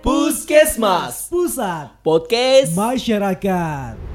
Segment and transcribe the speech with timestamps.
[0.00, 1.28] Puskesmas.
[1.28, 2.00] Pusat.
[2.00, 2.72] Podcast.
[2.72, 4.09] Masyarakat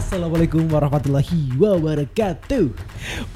[0.00, 2.72] Assalamualaikum warahmatullahi wabarakatuh.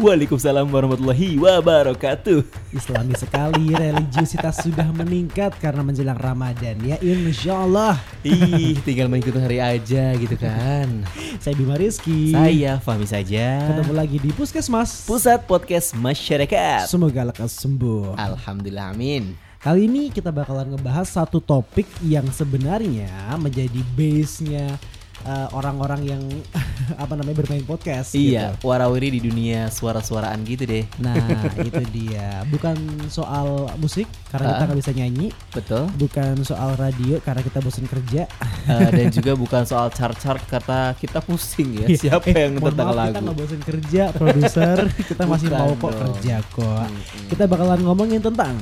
[0.01, 2.41] Waalaikumsalam warahmatullahi wabarakatuh.
[2.73, 9.61] Islami sekali religiusitas sudah meningkat karena menjelang Ramadan ya insya Allah Ih tinggal mengikuti hari
[9.61, 11.05] aja gitu kan.
[11.37, 12.33] Saya Bima Rizky.
[12.33, 13.69] Saya Fahmi saja.
[13.69, 15.05] Ketemu lagi di Puskesmas.
[15.05, 16.89] Pusat Podcast Masyarakat.
[16.89, 18.17] Semoga lekas sembuh.
[18.17, 19.37] Alhamdulillah amin.
[19.61, 24.81] Kali ini kita bakalan ngebahas satu topik yang sebenarnya menjadi base-nya
[25.25, 26.23] uh, orang-orang yang
[27.03, 28.67] apa namanya bermain podcast Iya gitu.
[28.67, 31.17] warawiri di dunia suara-suaraan gitu deh Nah,
[31.69, 32.45] itu dia.
[32.47, 32.77] Bukan
[33.09, 34.67] soal musik karena kita Ah.
[34.67, 38.23] nggak bisa nyanyi, Betul bukan soal radio karena kita bosan kerja.
[38.65, 42.97] Eh, Dan juga bukan soal chart-chart kata kita pusing ya Siapa Eh, yang tentang maaf,
[43.07, 44.79] Kita lagu nggak bosan kerja, produser.
[45.03, 46.01] kita masih Bukan mau kok dong.
[46.03, 46.85] kerja kok.
[46.85, 47.29] Mm-mm.
[47.29, 48.55] Kita bakalan ngomongin tentang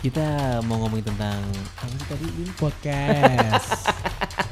[0.00, 0.26] Kita
[0.62, 1.38] mau ngomongin tentang
[1.76, 4.50] apa sih tadi ini podcast.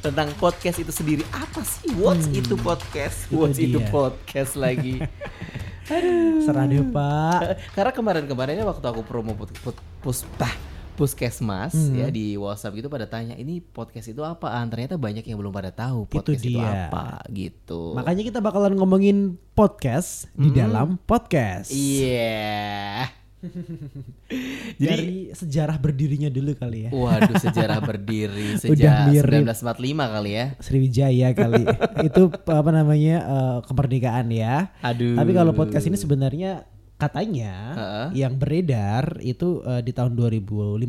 [0.00, 1.90] Tentang podcast itu sendiri apa sih?
[1.94, 3.26] What's Hmm, itu podcast?
[3.26, 3.88] itu What's itu dia.
[3.88, 5.00] podcast lagi?
[6.44, 7.40] Serah deh Pak.
[7.76, 10.52] Karena kemarin-kemarinnya waktu aku promo put, put, pus, bah,
[10.94, 11.92] puskesmas Hmm.
[11.92, 14.70] ya di WhatsApp gitu pada tanya ini podcast itu apaan?
[14.70, 16.88] Ternyata banyak yang belum pada tahu Itu podcast itu, dia.
[16.88, 17.92] apa gitu.
[17.92, 19.18] Makanya kita bakalan ngomongin
[19.52, 20.56] podcast di Hmm.
[20.56, 21.68] dalam podcast.
[21.68, 23.23] Iya.
[24.80, 26.90] Jadi Dari sejarah berdirinya dulu kali ya.
[26.90, 29.44] waduh sejarah berdiri Udah sejak mirip.
[29.54, 30.44] 1945 kali ya.
[30.58, 31.62] Sriwijaya kali.
[32.08, 34.72] itu apa namanya eh, kemerdekaan ya.
[34.80, 35.14] Aduh.
[35.14, 38.06] Tapi kalau podcast ini sebenarnya katanya Heeh.
[38.24, 40.80] yang beredar itu eh, di tahun 2015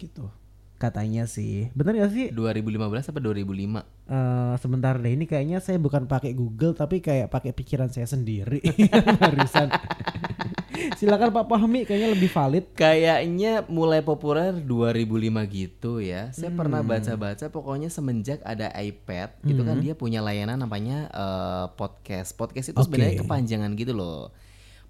[0.00, 0.26] gitu.
[0.76, 1.70] Katanya sih.
[1.78, 2.26] Bener gak sih?
[2.34, 3.86] 2015 apa 2005?
[4.02, 8.58] Eh, sebentar deh ini kayaknya saya bukan pakai Google tapi kayak pakai pikiran saya sendiri
[9.16, 9.70] barusan.
[10.92, 12.64] Silakan Pak Fahmi kayaknya lebih valid.
[12.72, 15.02] Kayaknya mulai populer 2005
[15.48, 16.30] gitu ya.
[16.30, 16.58] Saya Hmm.
[16.58, 22.32] pernah baca-baca pokoknya semenjak ada iPad itu kan dia punya layanan namanya eh, podcast.
[22.32, 22.86] Podcast itu Oke.
[22.86, 24.30] sebenarnya kepanjangan gitu loh.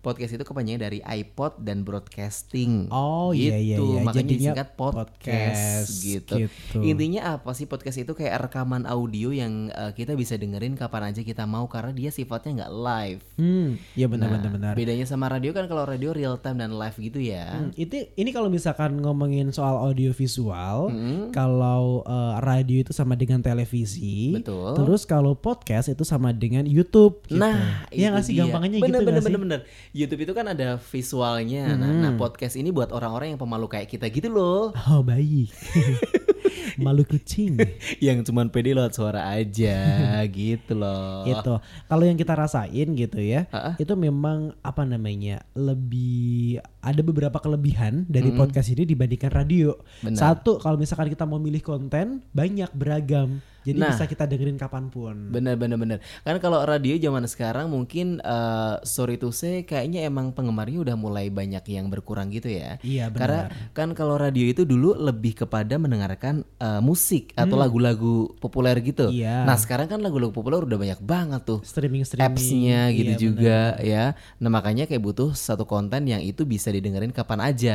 [0.03, 2.91] Podcast itu kepanjangan dari iPod dan broadcasting.
[2.91, 3.87] Oh, iya, iya, gitu.
[3.87, 4.01] iya.
[4.03, 6.35] Makanya Jadinya disingkat podcast, podcast, gitu.
[6.43, 6.79] gitu.
[6.83, 11.23] Intinya apa sih podcast itu kayak rekaman audio yang eh, kita bisa dengerin kapan aja
[11.23, 13.23] kita mau karena dia sifatnya nggak live.
[13.39, 14.73] Hmm, ya benar Nah, benar benar.
[14.75, 17.63] Bedanya sama radio kan kalau radio real time dan live gitu ya.
[17.63, 21.31] Hmm, itu ini kalau misalkan ngomongin soal audio visual, Mm-mm.
[21.31, 24.35] kalau eh, radio itu sama dengan televisi.
[24.35, 24.75] Betul.
[24.75, 27.23] Terus kalau podcast itu sama dengan YouTube.
[27.27, 27.39] gitu.
[27.39, 29.35] Nah, Iya itu nggak sih gampangannya bener, gitu bener, nggak sih?
[29.39, 29.61] bener, bener.
[29.93, 31.77] YouTube itu kan ada visualnya.
[31.77, 32.01] Nah, Hmm.
[32.01, 34.73] nah, podcast ini buat orang-orang yang pemalu kayak kita gitu loh.
[34.89, 35.53] Oh baik.
[36.81, 37.61] Malu kucing.
[38.01, 39.77] yang cuman pede lewat suara aja
[40.33, 41.29] gitu loh.
[41.29, 41.53] itu.
[41.61, 43.77] Kalau yang kita rasain gitu ya, ah.
[43.77, 49.77] itu memang apa namanya lebih ada beberapa kelebihan dari podcast ini dibandingkan radio.
[50.01, 50.17] Benar.
[50.17, 53.91] Satu kalau misalkan kita mau milih konten banyak beragam, jadi Nah.
[53.91, 55.29] bisa kita dengerin kapan pun.
[55.29, 55.99] Bener bener bener.
[56.21, 61.27] Kan kalau radio zaman sekarang mungkin eh, sorry to say kayaknya emang penggemarnya udah mulai
[61.29, 62.77] banyak yang berkurang gitu ya.
[62.81, 63.73] Iya Karena benar.
[63.73, 69.07] kan kalau radio itu dulu lebih kepada mendengarkan eh, musik atau lagu-lagu populer gitu.
[69.07, 69.15] Hmm.
[69.15, 69.37] Iya.
[69.43, 71.61] Nah sekarang kan lagu-lagu populer udah banyak banget tuh.
[71.63, 74.05] streaming streaming apps-nya gitu Iya, juga ya.
[74.39, 77.75] Nah makanya kayak butuh satu konten yang itu bisa didengerin kapan aja.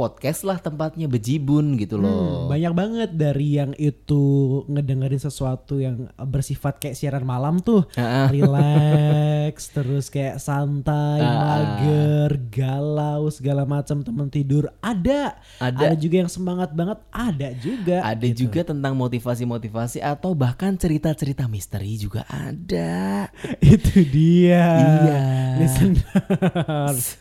[0.00, 2.48] Podcast lah tempatnya bejibun gitu Hmm, loh.
[2.48, 4.24] banyak banget dari yang itu
[4.64, 8.32] ngedengerin sesuatu yang bersifat kayak siaran malam tuh, ah.
[8.32, 11.36] relax, terus kayak santai, ah.
[11.76, 15.92] mager, galau segala macam temen tidur ada, Ada.
[15.92, 18.00] juga yang semangat banget ada juga.
[18.00, 18.48] Ada gitu.
[18.48, 23.28] juga tentang motivasi-motivasi atau bahkan cerita-cerita misteri juga ada.
[23.60, 24.64] itu dia.
[24.80, 25.20] Iya.
[25.60, 26.08] Listener.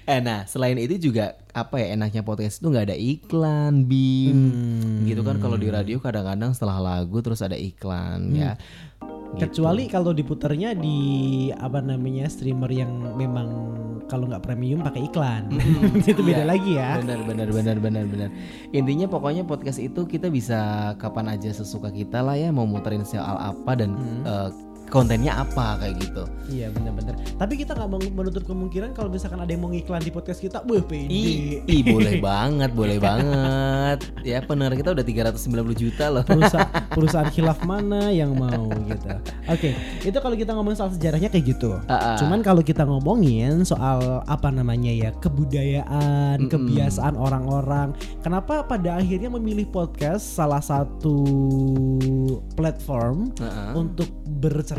[0.08, 5.04] Eh nah selain itu juga apa ya enaknya podcast itu nggak ada iklan bim Hmm.
[5.04, 8.56] gitu kan kalau di radio kadang-kadang setelah lagu terus ada iklan ya.
[9.30, 9.38] Gitu.
[9.38, 10.98] Kecuali kalau diputarnya di
[11.54, 13.78] apa namanya streamer yang memang
[14.10, 15.54] kalau nggak premium pakai iklan,
[16.02, 16.50] itu beda Iya.
[16.50, 16.98] lagi ya.
[16.98, 18.30] Benar benar benar benar benar.
[18.74, 20.58] Intinya pokoknya podcast itu kita bisa
[20.98, 24.26] kapan aja sesuka kita lah ya mau muterin soal apa dan Hmm.
[24.26, 24.50] eh,
[24.90, 26.24] kontennya apa kayak gitu.
[26.50, 27.14] Iya benar-benar.
[27.38, 30.66] Tapi kita nggak mau menutup kemungkinan kalau misalkan ada yang mau ngiklan di podcast kita,
[30.66, 31.62] wah pede.
[31.62, 34.00] Ih, boleh banget, boleh banget.
[34.26, 36.24] Ya pendengar kita udah 390 juta loh.
[36.26, 39.08] perusahaan perusahaan khilaf mana yang mau gitu.
[39.46, 41.78] Oke, itu kalau kita ngomong soal sejarahnya kayak gitu.
[41.86, 42.18] Ah, ah.
[42.18, 46.52] Cuman kalau kita ngomongin soal apa namanya ya kebudayaan, Mm-mm.
[46.52, 47.94] kebiasaan orang-orang,
[48.26, 51.18] kenapa pada akhirnya memilih podcast salah satu
[52.56, 53.72] platform Heeh.
[53.76, 54.10] untuk
[54.40, 54.79] bercerita,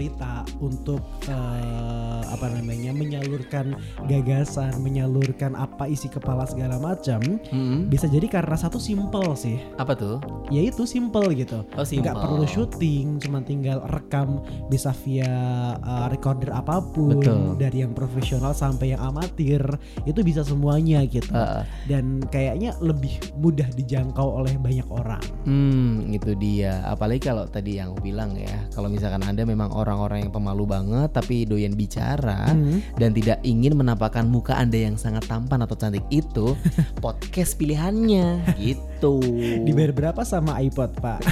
[0.65, 3.73] untuk eh, eh, apa namanya menyalurkan
[4.07, 7.89] gagasan, menyalurkan apa isi kepala segala macam, Mm-mm.
[7.89, 10.21] bisa jadi karena satu simple sih, Apa tuh?
[10.53, 11.63] yaitu simple gitu.
[11.79, 12.21] Oh, nggak simple.
[12.21, 15.31] perlu syuting, cuma tinggal rekam bisa via
[15.79, 17.55] uh, recorder apa pun Betul.
[17.57, 19.63] dari yang profesional sampai yang amatir
[20.03, 21.31] itu bisa semuanya gitu.
[21.31, 25.23] Uh, Dan kayaknya lebih mudah dijangkau oleh banyak orang.
[25.47, 26.83] Hmm, itu dia.
[26.83, 31.15] Apalagi kalau tadi yang aku bilang ya, kalau misalkan Anda memang orang-orang yang pemalu banget
[31.15, 32.83] tapi doyan bicara Hmm.
[32.99, 36.59] dan tidak ingin menampakkan muka Anda yang sangat tampan atau cantik itu,
[37.05, 39.23] podcast pilihannya gitu.
[39.63, 41.21] Dibayar berapa sama iPod, Pak?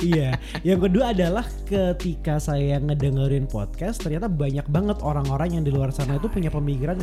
[0.00, 5.90] iya, yang kedua adalah ketika saya ngedengerin podcast, ternyata banyak banget orang-orang yang di luar
[5.90, 6.98] sana itu punya pemikiran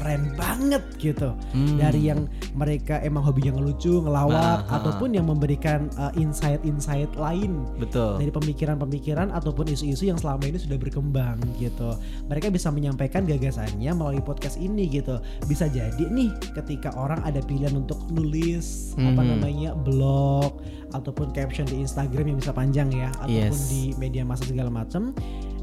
[0.00, 1.36] keren-keren banget gitu.
[1.52, 1.76] Hmm.
[1.76, 2.24] Dari yang
[2.56, 8.16] mereka emang hobinya ngelucu, ngelawak, Nah, ataupun yang memberikan uh, insight-insight lain Betul.
[8.16, 11.92] dari pemikiran-pemikiran ataupun isu-isu yang selama ini sudah berkembang gitu.
[12.26, 15.20] Mereka bisa menyampaikan gagasannya melalui podcast ini gitu.
[15.44, 19.28] Bisa jadi nih ketika orang ada pilihan untuk nulis apa Mhm.
[19.36, 23.70] namanya blog ataupun caption di Instagram yang bisa panjang ya ataupun Yes.
[23.70, 25.14] di media massa segala macam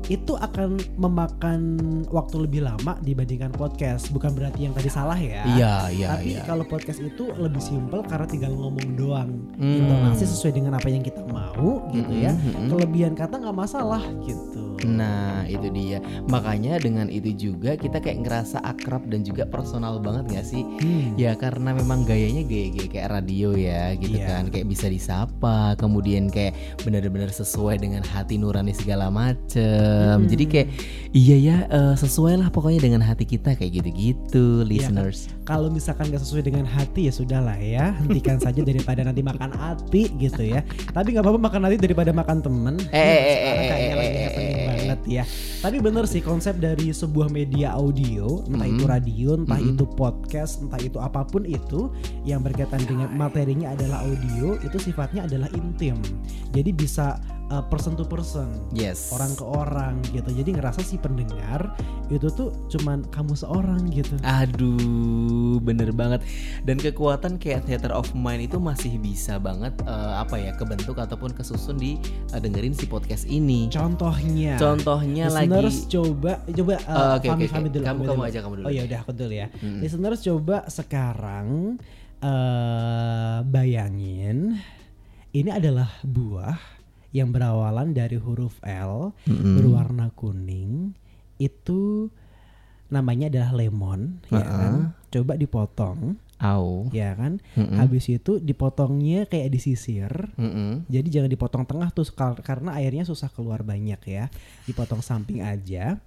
[0.07, 1.59] itu akan memakan
[2.07, 4.07] waktu lebih lama dibandingkan podcast.
[4.11, 5.43] Bukan berarti yang tadi salah ya.
[5.43, 6.43] Iya, iya, Tapi iya.
[6.47, 9.29] kalau podcast itu lebih simpel karena tinggal ngomong doang.
[9.59, 9.83] Hmm.
[9.83, 12.31] Intonasi sesuai dengan apa yang kita mau gitu ya.
[12.31, 12.69] Mm-mm, mm-mm.
[12.71, 14.66] Kelebihan kata nggak masalah gitu.
[14.83, 20.25] Nah itu dia Makanya dengan itu juga kita kayak ngerasa akrab dan juga personal banget
[20.33, 21.15] gak sih Hmm.
[21.15, 24.27] Ya karena memang gayanya gaya-gaya kayak radio ya gitu Iya.
[24.27, 30.29] kan Kayak bisa disapa Kemudian kayak benar-benar sesuai dengan hati nurani segala macem Mm-mm.
[30.29, 30.67] Jadi kayak
[31.11, 36.11] iya ya eh, sesuai lah pokoknya dengan hati kita kayak gitu-gitu Iya, listeners Kalau misalkan
[36.11, 40.59] nggak sesuai dengan hati ya sudahlah ya, hentikan saja daripada nanti makan hati gitu ya.
[40.91, 42.75] Tapi nggak apa-apa makan hati daripada makan temen.
[42.91, 43.95] Eh, eh, eh,
[45.07, 45.23] eh, eh.
[45.23, 45.25] banget ya.
[45.67, 48.93] Tapi bener sih konsep dari sebuah media audio, entah itu Mm-mm.
[48.95, 49.75] radio, entah Mm-mm.
[49.75, 51.91] itu podcast, entah itu apa pun itu
[52.23, 55.99] yang berkaitan dengan materinya adalah audio, itu sifatnya adalah intim.
[56.55, 57.19] Jadi bisa
[57.51, 58.47] uh, person to person.
[58.71, 61.73] Yes orang ke orang gitu jadi ngerasa si pendengar
[62.07, 66.23] itu tuh cuman kamu seorang gitu Aduh, bener banget.
[66.63, 71.35] Dan kekuatan kayak theater of mind itu masih bisa banget eh, apa ya kebentuk ataupun
[71.35, 71.99] kesusun di
[72.31, 73.67] eh, dengerin si podcast ini.
[73.67, 75.27] contohnya Contohnya
[75.59, 77.69] listeners coba coba uh, Oh, oke, Fami, oke.
[77.69, 78.23] dulu Kamu- kamu dulu.
[78.23, 79.79] aja, kamu dulu oh ya udah aku dulu ya Mm.
[79.81, 81.47] listeners coba sekarang
[82.19, 84.57] eh bayangin
[85.31, 86.57] ini adalah buah
[87.09, 89.53] yang berawalan dari huruf L Mm-mm.
[89.55, 90.93] berwarna kuning
[91.37, 92.09] itu
[92.87, 94.47] namanya adalah lemon ya Uh-uh.
[94.49, 94.73] kan
[95.09, 96.85] coba dipotong Au.
[96.91, 97.77] ya kan Mm-mm.
[97.77, 100.85] habis itu dipotongnya kayak disisir Mm-mm.
[100.85, 104.29] jadi jangan dipotong tengah tuh kar- karena airnya susah keluar banyak ya
[104.63, 105.97] dipotong samping aja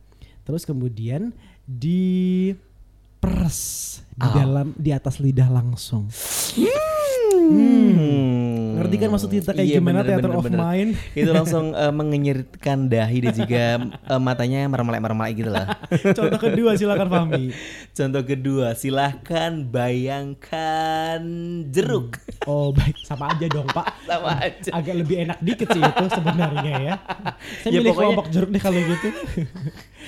[0.42, 1.34] terus kemudian
[1.64, 2.54] di
[3.18, 3.60] peres
[4.12, 6.06] di dalam di atas lidah langsung
[7.50, 8.39] Hmm.
[8.80, 10.58] Ngerti kan maksud kita kayak Iya, gimana bener, theater bener, of bener.
[10.58, 15.66] mind Itu langsung eh, mengenyirkan dahi dan juga eh, matanya mermelek-mermelek gitu lah.
[16.16, 17.44] contoh kedua silakan Fahmi
[17.90, 21.20] Contoh kedua, silahkan bayangkan
[21.66, 22.16] jeruk.
[22.44, 24.70] oh baik sama aja dong pak Sama aja.
[24.72, 26.94] agak lebih enak dikit sih itu sebenarnya ya
[27.60, 29.08] saya Ya, milih pokoknya- kelompok jeruk deh kalau gitu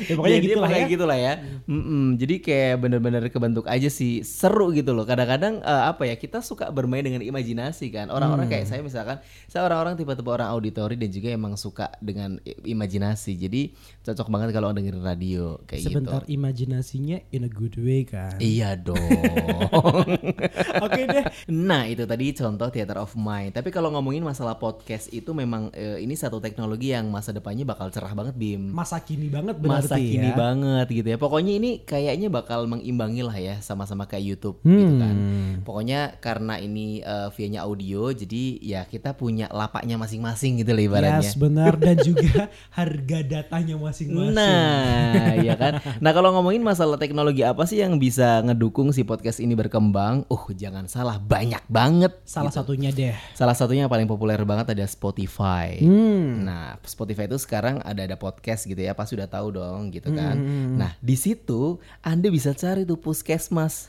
[0.06, 1.32] ya pokoknya Jadi gitu lah ya gitu lah ya.
[1.64, 2.04] Mm-mm.
[2.16, 5.04] Jadi kayak bener-bener kebentuk aja sih seru gitu loh.
[5.04, 8.08] Kadang-kadang eh, apa ya kita suka bermain dengan imajinasi kan.
[8.08, 8.54] Orang-orang Hmm.
[8.54, 13.36] kayak saya misalkan, saya orang-orang tipe-tipe orang auditori dan juga emang suka dengan imajinasi.
[13.36, 16.34] Jadi cocok banget kalau dengerin radio kayak sebentar gitu.
[16.34, 18.98] imajinasinya in a good way kan Iya dong.
[20.84, 23.54] oke deh Nah itu tadi contoh theater of mind.
[23.54, 27.88] Tapi kalau ngomongin masalah podcast itu memang eh, ini satu teknologi yang masa depannya bakal
[27.88, 28.72] cerah banget Bim.
[28.72, 30.36] masa kini banget berarti Masa kini ya.
[30.38, 31.18] banget gitu ya.
[31.18, 35.14] Pokoknya ini kayaknya bakal mengimbangi lah ya sama-sama kayak YouTube gitu kan.
[35.14, 35.52] Hmm.
[35.66, 41.24] Pokoknya karena ini eh, via-nya audio jadi ya kita punya lapaknya masing-masing gitu lah ibaratnya.
[41.24, 42.48] Yes benar dan juga
[42.78, 44.36] harga datanya masing-masing.
[44.36, 45.82] Nah, ya kan.
[45.98, 50.22] Nah, kalau ngomongin masalah teknologi apa sih yang bisa ngedukung si podcast ini berkembang?
[50.30, 52.12] Uh, jangan salah, banyak banget.
[52.22, 52.62] Salah gitu.
[52.62, 53.16] satunya deh.
[53.34, 55.80] Salah satunya yang paling populer banget ada Spotify.
[55.82, 56.46] Hmm.
[56.46, 59.71] Nah, Spotify itu sekarang ada ada podcast gitu ya, pasti udah tahu dong.
[59.72, 60.36] Dong gitu kan.
[60.36, 60.76] Hmm.
[60.76, 63.88] Nah di situ Anda bisa cari tuh puskesmas.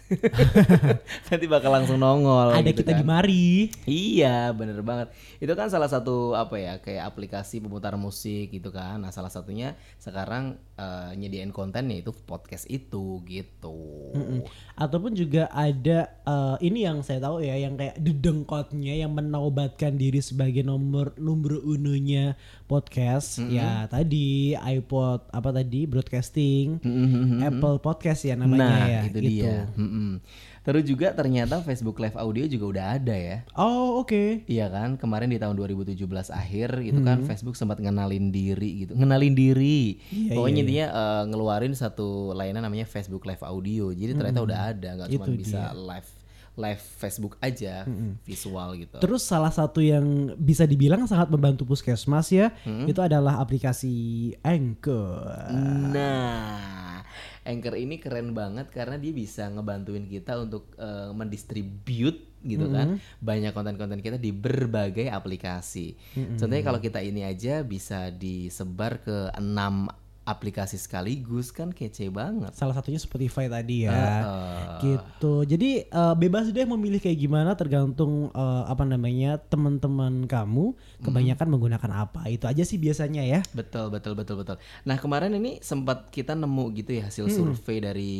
[1.27, 2.55] Nanti bakal langsung nongol.
[2.55, 2.99] Ada gitu kita kan.
[2.99, 3.47] di mari.
[3.83, 5.11] Iya bener banget
[5.43, 9.75] Itu kan salah satu apa ya Kayak aplikasi pemutar musik gitu kan Nah salah satunya
[9.99, 14.47] sekarang eh, Nyediain kontennya itu podcast itu gitu Mm-mm.
[14.79, 20.23] Ataupun juga ada eh, ini yang saya tahu ya yang kayak dedengkotnya yang menobatkan diri
[20.23, 27.41] sebagai nomor nomor ununya podcast ya tadi iPod apa tadi broadcasting Mm-mm.
[27.41, 29.29] Apple Podcast ya namanya Nah ya itu gitu.
[29.43, 29.57] dia.
[29.73, 30.21] Mm-mm.
[30.63, 33.37] Terus juga ternyata Facebook Live Audio juga udah ada ya.
[33.59, 34.47] Oh oke.
[34.47, 34.95] Iya kan?
[34.95, 35.99] Kemarin di tahun 2017
[36.31, 38.95] akhir gitu kan Facebook sempat ngenalin diri gitu.
[38.95, 39.99] Ngenalin diri.
[40.07, 43.91] Iya, Pokoknya intinya eh, ngeluarin satu layanan namanya Facebook Live Audio.
[43.91, 46.09] Jadi ternyata udah ada nggak cuma bisa live
[46.53, 47.85] live Facebook aja
[48.21, 49.01] visual gitu.
[49.01, 52.53] Terus salah satu yang bisa dibilang sangat membantu puskesmas ya
[52.85, 55.49] itu adalah aplikasi Anchor.
[55.93, 57.01] Nah,
[57.43, 62.99] Anchor ini keren banget karena dia bisa ngebantuin kita untuk eh, mendistribute gitu kan.
[63.23, 65.95] Banyak konten-konten kita di berbagai aplikasi.
[66.37, 69.87] Contohnya kalau kita ini aja bisa disebar ke enam
[70.23, 72.55] aplikasi sekaligus kan kece banget.
[72.55, 73.91] Salah satunya Spotify tadi ya.
[73.91, 74.71] Heeh.
[74.83, 81.47] gitu jadi eh, bebas deh memilih kayak gimana tergantung eh, apa namanya teman-teman kamu kebanyakan
[81.51, 84.57] menggunakan apa itu aja sih biasanya ya Betul betul betul betul.
[84.87, 88.15] Nah kemarin ini sempat kita nemu gitu ya hasil survei dari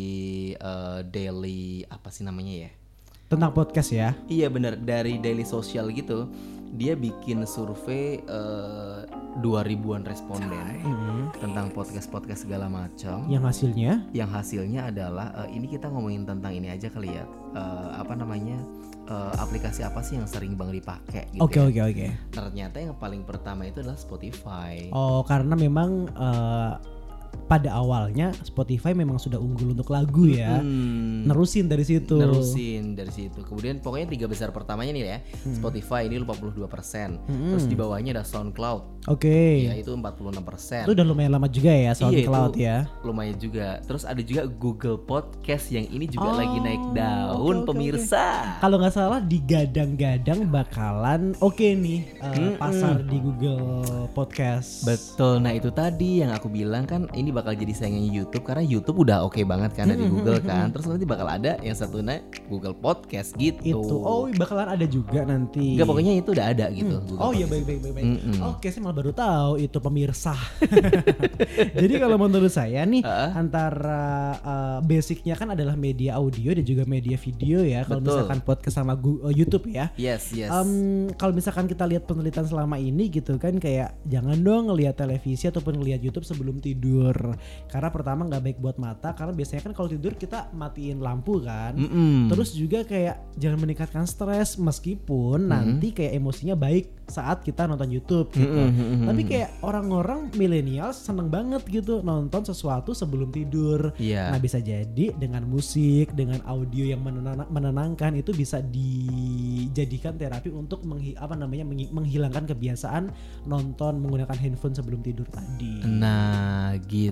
[0.54, 2.72] eh, daily apa sih namanya ya?
[3.34, 6.30] Tentang podcast ya Iya bener dari Daily Social gitu
[6.74, 9.00] dia bikin survei eh,
[9.46, 10.82] 2000-an responden
[11.38, 13.26] tentang podcast-podcast segala macam.
[13.30, 17.26] yang hasilnya Yang hasilnya adalah eh, ini kita ngomongin tentang ini aja kali ya.
[17.54, 18.58] Eh, apa namanya?
[19.06, 21.44] eh, aplikasi apa sih yang sering bang dipakai gitu.
[21.46, 21.68] oke ya.
[21.70, 24.90] oke oke Ternyata yang paling pertama itu adalah Spotify.
[24.90, 26.72] oh karena memang eh,
[27.44, 31.24] pada awalnya Spotify memang sudah unggul untuk lagu ya Hmm.
[31.24, 33.42] nerusin dari situ nerusin dari situ.
[33.42, 35.18] Kemudian pokoknya tiga besar pertamanya nih ya.
[35.44, 35.56] Hmm.
[35.56, 37.20] Spotify ini 52%.
[37.26, 39.06] Terus di bawahnya ada SoundCloud.
[39.06, 40.88] oke Ya itu 46%.
[40.88, 43.68] itu udah lumayan lama juga ya Iya, SoundCloud itu ya lumayan juga.
[43.84, 48.58] Terus ada juga Google Podcast yang ini juga Oh, lagi naik daun oke, pemirsa.
[48.58, 55.40] kalau nggak salah digadang-gadang bakalan oke nih eh, pasar di Google Podcast Betul.
[55.40, 59.24] Nah, itu tadi yang aku bilang kan ini bakal jadi saingannya YouTube karena YouTube udah
[59.24, 60.74] oke banget kan dari Google kan.
[60.74, 63.62] Terus nanti bakal ada yang satunya Google Podcast gitu.
[63.64, 66.96] itu oh bakalan ada juga nanti Enggak pokoknya itu udah ada gitu.
[67.06, 67.94] Google Oh iya baik baik baik.
[67.94, 68.06] baik.
[68.06, 68.38] Mm-mm.
[68.50, 70.34] Oke saya malah baru tahu itu pemirsa.
[71.82, 73.30] Jadi kalau menurut saya nih Heeh.
[73.38, 74.04] antara
[74.42, 77.86] uh, basicnya kan adalah media audio dan juga media video ya.
[77.86, 79.92] Kalau misalkan podcast sama Gu- uh, YouTube ya.
[79.96, 80.50] Yes, yes.
[80.50, 85.46] Em, kalau misalkan kita lihat penelitian selama ini gitu kan kayak jangan dong ngelihat televisi
[85.48, 87.13] ataupun ngelihat YouTube sebelum tidur
[87.66, 91.74] karena pertama nggak baik buat mata karena biasanya kan kalau tidur kita matiin lampu kan
[91.74, 92.30] Mm-mm.
[92.30, 98.32] Terus juga kayak jangan meningkatkan stres meskipun nanti kayak emosinya baik saat kita nonton YouTube
[98.32, 98.48] gitu.
[98.48, 103.92] Mm-mm, mm-mm, Tapi kayak orang-orang milenial seneng banget gitu nonton sesuatu sebelum tidur.
[103.98, 104.32] Iya.
[104.32, 110.80] Nah bisa jadi dengan musik, dengan audio yang menenang- menenangkan itu bisa dijadikan terapi untuk
[110.84, 113.12] menghi- apa namanya menghi- menghilangkan kebiasaan
[113.44, 115.84] nonton menggunakan handphone sebelum tidur tadi.
[115.84, 117.03] Nah, gitu.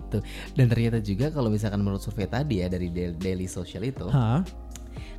[0.54, 4.46] Dan ternyata juga kalau misalkan menurut survei tadi ya dari Daily Social itu, Hah?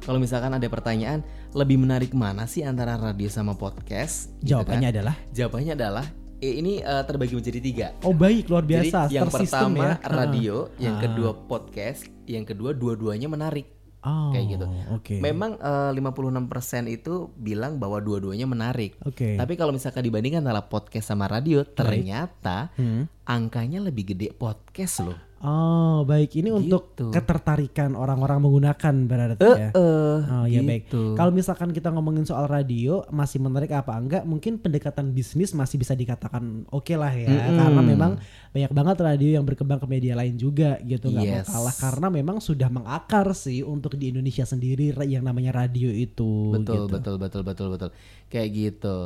[0.01, 1.21] kalau misalkan ada pertanyaan
[1.53, 4.33] lebih menarik mana sih antara radio sama podcast?
[4.39, 4.95] Gitu Jawabannya kan?
[4.95, 6.07] adalah Jawabannya adalah
[6.39, 7.87] eh, ini eh, terbagi menjadi tiga.
[8.01, 9.95] oh baik luar biasa Jadi yang tersistem pertama ya.
[10.05, 11.03] radio, yang Ah.
[11.03, 13.67] kedua podcast, yang kedua dua-duanya menarik.
[14.03, 14.67] Oh, kayak gitu.
[14.91, 15.15] Oke.
[15.19, 18.99] Memang eh, 56% itu bilang bahwa dua-duanya menarik.
[19.03, 19.39] Oke.
[19.39, 23.07] Tapi kalau misalkan dibandingkan antara podcast sama radio, ternyata Hmm.
[23.23, 25.19] angkanya lebih gede podcast loh.
[25.43, 27.11] Oh baik ini untuk Gitu.
[27.11, 29.71] ketertarikan orang-orang menggunakan berarti Eh, ya.
[29.75, 30.87] Oh ya baik.
[30.87, 31.13] gitu.
[31.13, 34.23] Kalau misalkan kita ngomongin soal radio masih menarik apa enggak?
[34.23, 37.59] Mungkin pendekatan bisnis masih bisa dikatakan oke lah ya, Mm-mm.
[37.59, 38.13] karena memang
[38.49, 41.49] banyak banget radio yang berkembang ke media lain juga gitu nggak mau Yes.
[41.49, 44.73] kalah karena memang sudah mengakar sih untuk di Indonesia sendiri
[45.05, 46.55] yang namanya radio itu.
[46.55, 46.93] betul, gitu.
[46.93, 47.91] betul, betul, betul, betul.
[48.29, 48.97] Kayak gitu.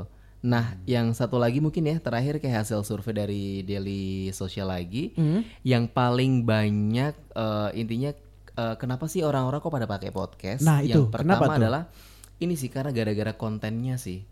[0.43, 5.43] Nah, yang satu lagi mungkin ya terakhir kayak hasil survei dari Daily Social lagi, Hmm.
[5.63, 8.13] yang paling banyak eh, intinya
[8.57, 10.63] eh, kenapa sih orang-orang kok pada pakai podcast?
[10.63, 11.61] Nah, yang itu, kenapa pertama tuh?
[11.61, 11.83] adalah
[12.37, 14.23] ini sih karena gara-gara kontennya sih.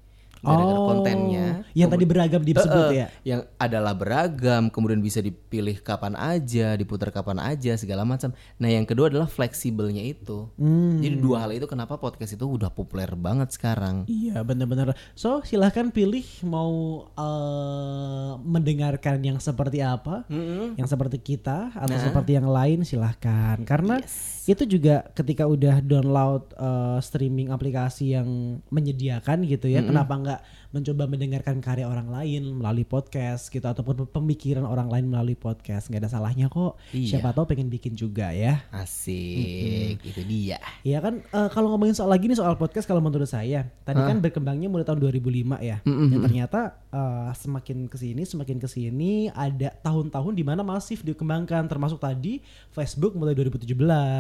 [0.44, 1.46] Gara-gara kontennya.
[1.72, 3.06] Yang tadi beragam disebut Eh, eh, ya.
[3.24, 8.30] Yang adalah beragam, kemudian bisa dipilih kapan aja, diputar kapan aja, segala macam.
[8.56, 10.46] Nah, yang kedua adalah fleksibelnya itu.
[10.54, 11.00] Hmm.
[11.00, 14.04] Jadi dua hal itu kenapa podcast itu udah populer banget sekarang.
[14.04, 14.92] Iya benar-benar.
[15.14, 16.72] So silahkan pilih mau
[17.16, 20.76] eh, mendengarkan yang seperti apa, Mm-mm.
[20.76, 22.02] yang seperti kita atau Nah.
[22.02, 23.58] seperti yang lain silahkan.
[23.62, 24.44] Karena Yes.
[24.44, 28.28] itu juga ketika udah download eh, streaming aplikasi yang
[28.68, 30.42] menyediakan gitu ya, kenapa nggak
[30.74, 36.02] mencoba mendengarkan karya orang lain melalui podcast gitu ataupun pemikiran orang lain melalui podcast nggak
[36.02, 36.74] ada salahnya kok.
[36.90, 37.22] Iya.
[37.22, 38.66] Siapa tahu pengen bikin juga ya.
[38.74, 40.58] Asik, itu dia.
[40.82, 44.18] Iya kan eh, kalau ngomongin soal lagi nih soal podcast kalau menurut saya tadi kan
[44.18, 45.78] berkembangnya mulai tahun 2005 ya.
[45.86, 51.70] Dan ternyata eh, semakin ke sini semakin ke sini ada tahun-tahun di mana masif dikembangkan
[51.70, 52.42] termasuk tadi
[52.74, 53.70] Facebook mulai 2017.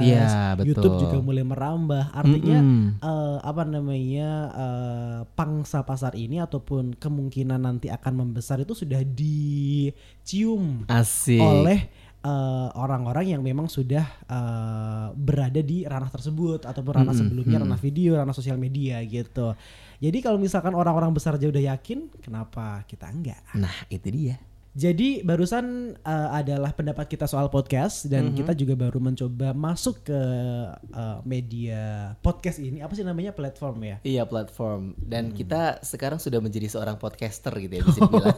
[0.06, 0.70] Iya, betul.
[0.70, 2.14] YouTube juga mulai merambah.
[2.14, 3.02] Artinya Mm-mm.
[3.02, 10.84] eh, apa namanya eh, pangsa pasar ini ataupun kemungkinan nanti akan membesar itu sudah dicium
[10.86, 11.40] Asik.
[11.40, 11.90] oleh
[12.24, 18.16] eh, orang-orang yang memang sudah eh, berada di ranah tersebut ataupun ranah sebelumnya ranah video,
[18.16, 19.56] ranah sosial media gitu.
[19.98, 23.40] Jadi kalau misalkan orang-orang besar aja udah yakin, kenapa kita enggak?
[23.56, 24.36] Nah, itu dia.
[24.74, 30.20] Jadi barusan eh, adalah pendapat kita soal podcast dan kita juga baru mencoba masuk ke
[30.90, 31.82] eh, media
[32.18, 32.82] podcast ini.
[32.82, 33.96] Apa sih namanya platform ya?
[34.02, 35.36] Iya platform dan Hmm.
[35.38, 38.34] kita sekarang sudah menjadi seorang podcaster gitu ya bisa dibilang.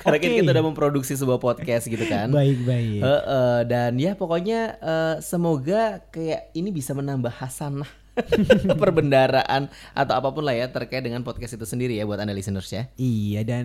[0.00, 0.42] Karena Oke.
[0.42, 2.32] kita udah memproduksi sebuah podcast gitu kan.
[2.34, 3.00] Baik-baik.
[3.00, 8.06] Heeh, dan ya pokoknya eh, semoga kayak ini bisa menambah hasanah
[8.82, 12.68] perbendaraan atau apa pun lah ya terkait dengan podcast itu sendiri ya buat anda listeners
[12.72, 12.88] ya.
[12.96, 13.64] Iya dan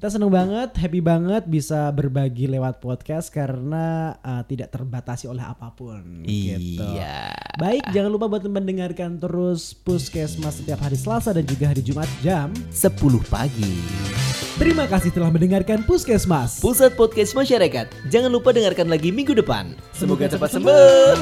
[0.00, 5.72] kita seneng banget, happy banget bisa berbagi lewat podcast karena uh, tidak terbatasi oleh apa
[5.76, 6.24] pun.
[6.24, 6.80] Gitu.
[6.80, 7.36] Iya.
[7.60, 12.48] Baik, jangan lupa buat mendengarkan terus Puskesmas setiap hari Selasa dan juga hari Jumat jam.
[12.72, 12.96] 10
[13.28, 14.29] pagi.
[14.60, 16.60] Terima kasih telah mendengarkan Puskesmas.
[16.60, 18.12] Pusat Podcast Masyarakat.
[18.12, 19.72] Jangan lupa dengarkan lagi minggu depan.
[19.96, 21.16] Semoga cepat sembuh.